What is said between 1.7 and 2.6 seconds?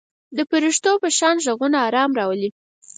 آرام راولي.